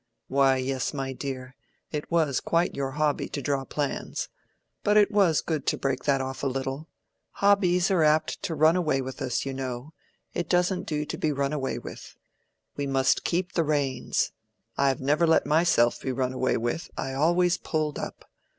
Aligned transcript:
"Why, 0.29 0.57
yes, 0.57 0.95
my 0.95 1.13
dear, 1.13 1.55
it 1.91 2.09
was 2.09 2.39
quite 2.39 2.73
your 2.73 2.93
hobby 2.93 3.29
to 3.29 3.39
draw 3.39 3.65
plans. 3.65 4.29
But 4.83 4.97
it 4.97 5.11
was 5.11 5.41
good 5.41 5.67
to 5.67 5.77
break 5.77 6.05
that 6.05 6.19
off 6.21 6.41
a 6.41 6.47
little. 6.47 6.89
Hobbies 7.33 7.91
are 7.91 8.01
apt 8.01 8.41
to 8.41 8.55
run 8.55 8.75
away 8.75 9.01
with 9.03 9.21
us, 9.21 9.45
you 9.45 9.53
know; 9.53 9.93
it 10.33 10.49
doesn't 10.49 10.87
do 10.87 11.05
to 11.05 11.17
be 11.19 11.31
run 11.31 11.53
away 11.53 11.77
with. 11.77 12.15
We 12.75 12.87
must 12.87 13.23
keep 13.23 13.51
the 13.51 13.63
reins. 13.63 14.31
I 14.75 14.87
have 14.87 15.01
never 15.01 15.27
let 15.27 15.45
myself 15.45 16.01
be 16.01 16.11
run 16.11 16.33
away 16.33 16.57
with; 16.57 16.89
I 16.97 17.13
always 17.13 17.59
pulled 17.59 17.99
up. 17.99 18.27